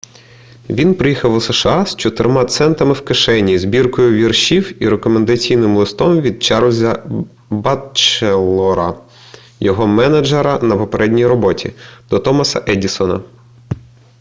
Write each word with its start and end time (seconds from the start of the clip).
він 0.69 0.95
приїхав 0.95 1.33
у 1.33 1.41
сша 1.41 1.85
з 1.85 1.95
4 1.95 2.45
центами 2.45 2.93
в 2.93 3.05
кишені 3.05 3.57
збіркою 3.57 4.11
віршів 4.11 4.83
і 4.83 4.89
рекомендаційним 4.89 5.77
листом 5.77 6.21
від 6.21 6.43
чарльза 6.43 7.03
батчелора 7.49 8.97
його 9.59 9.87
менеджера 9.87 10.59
на 10.59 10.77
попередній 10.77 11.25
роботі 11.25 11.73
до 12.09 12.19
томаса 12.19 12.63
едісона 12.67 13.21